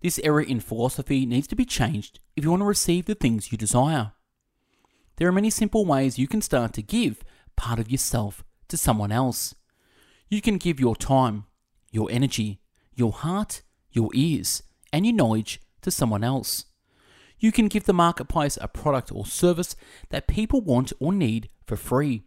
[0.00, 3.52] This error in philosophy needs to be changed if you want to receive the things
[3.52, 4.12] you desire.
[5.16, 7.22] There are many simple ways you can start to give
[7.54, 9.54] part of yourself to someone else.
[10.28, 11.44] You can give your time,
[11.92, 12.60] your energy,
[12.92, 16.64] your heart, your ears, and your knowledge to someone else.
[17.38, 19.76] You can give the marketplace a product or service
[20.10, 22.22] that people want or need for free,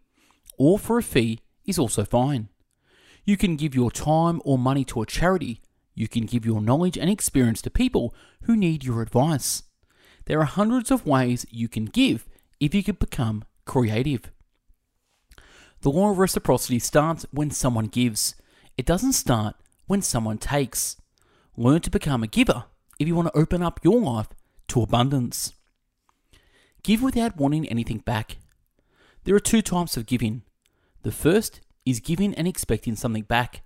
[0.58, 2.50] or for a fee is also fine.
[3.26, 5.62] You can give your time or money to a charity.
[5.96, 9.64] You can give your knowledge and experience to people who need your advice.
[10.26, 12.28] There are hundreds of ways you can give
[12.60, 14.32] if you can become creative.
[15.82, 18.36] The law of reciprocity starts when someone gives.
[18.78, 19.56] It doesn't start
[19.88, 20.98] when someone takes.
[21.58, 22.66] Learn to become a giver
[23.00, 24.28] if you want to open up your life
[24.70, 25.54] to abundance.
[26.84, 28.38] Give without wanting anything back.
[29.24, 30.44] There are two types of giving.
[31.04, 33.62] The first is giving and expecting something back.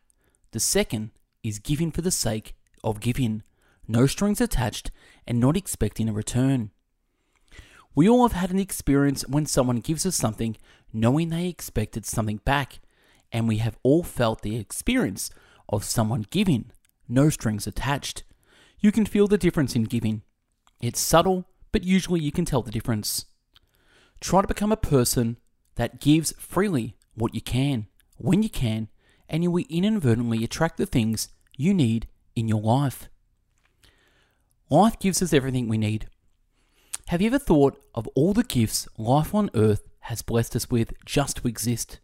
[0.52, 1.12] The second
[1.44, 3.44] is giving for the sake of giving,
[3.88, 4.92] no strings attached,
[5.28, 6.72] and not expecting a return.
[7.96, 10.58] We all have had an experience when someone gives us something
[10.92, 12.80] knowing they expected something back,
[13.32, 15.30] and we have all felt the experience
[15.70, 16.72] of someone giving
[17.08, 18.24] no strings attached.
[18.80, 20.24] You can feel the difference in giving.
[20.84, 23.28] It's subtle, but usually you can tell the difference.
[24.20, 25.38] Try to become a person
[25.76, 28.90] that gives freely what you can, when you can,
[29.30, 33.08] and you will inadvertently attract the things you need in your life.
[34.70, 36.08] Life gives us everything we need.
[37.08, 40.92] Have you ever thought of all the gifts life on earth has blessed us with
[41.06, 42.02] just to exist?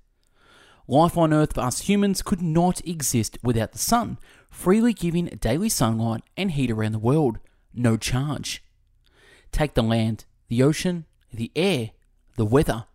[0.88, 4.20] Life on earth for us humans could not exist without the sun,
[4.50, 7.40] freely giving daily sunlight and heat around the world,
[7.74, 8.64] no charge.
[9.52, 11.92] Take the land, the ocean, the air,
[12.36, 12.86] the weather,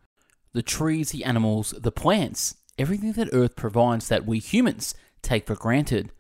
[0.53, 5.55] the trees, the animals, the plants, everything that Earth provides that we humans take for
[5.55, 6.13] granted.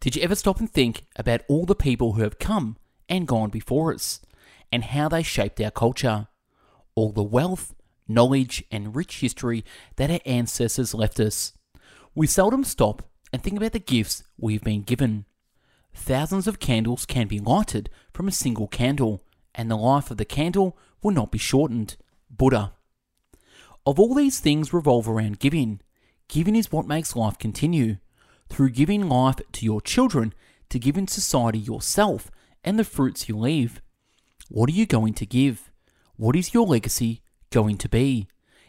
[0.00, 2.76] Did you ever stop and think about all the people who have come
[3.08, 4.20] and gone before us,
[4.72, 6.28] and how they shaped our culture?
[6.94, 7.74] All the wealth,
[8.08, 9.64] knowledge, and rich history
[9.96, 11.52] that our ancestors left us.
[12.14, 13.02] We seldom stop
[13.32, 15.26] and think about the gifts we've been given.
[15.94, 19.24] Thousands of candles can be lighted from a single candle,
[19.54, 21.96] and the life of the candle will not be shortened.
[22.30, 22.72] Buddha.
[23.86, 25.80] Of all these things revolve around giving.
[26.28, 27.96] Giving is what makes life continue.
[28.48, 30.34] Through giving life to your children,
[30.68, 32.30] to give in society yourself
[32.62, 33.80] and the fruits you leave.
[34.48, 35.70] What are you going to give?
[36.16, 38.28] What is your legacy going to be?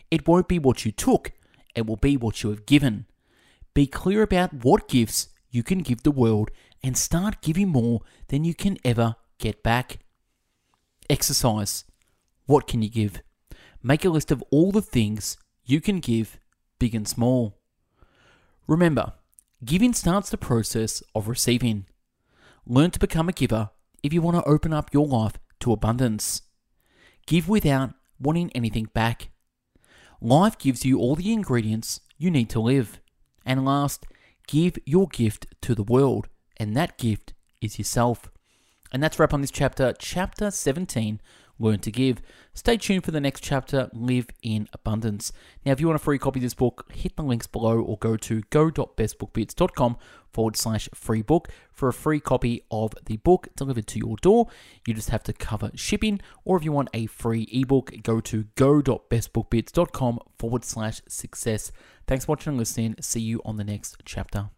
[0.10, 1.32] It won't be what you took,
[1.76, 3.06] it will be what you have given.
[3.74, 6.52] Be clear about what gifts you can give the world
[6.84, 10.00] and start giving more than you can ever get back.
[11.10, 11.86] Exercise.
[12.46, 13.22] What can you give?
[13.84, 16.40] Make a list of all the things you can give,
[16.80, 17.58] big and small.
[18.68, 19.14] Remember,
[19.64, 21.86] giving starts the process of receiving.
[22.66, 23.70] Learn to become a giver
[24.04, 26.42] if you want to open up your life to abundance.
[27.28, 29.30] Give without wanting anything back.
[30.22, 33.00] Life gives you all the ingredients you need to live.
[33.46, 34.06] And last,
[34.48, 38.31] give your gift to the world, and that gift is yourself.
[38.92, 41.22] And that's wrap on this chapter, chapter 17
[41.62, 42.22] Learn to Give.
[42.54, 45.32] Stay tuned for the next chapter, Live in Abundance.
[45.66, 47.98] Now, if you want a free copy of this book, hit the links below or
[47.98, 49.98] go to go.bestbookbits.com
[50.32, 54.48] forward slash free book for a free copy of the book delivered to your door.
[54.88, 58.46] You just have to cover shipping, or if you want a free ebook, go to
[58.56, 61.72] go.bestbookbits.com forward slash success.
[62.08, 62.96] Thanks for watching and listening.
[63.00, 64.50] See you on the next chapter.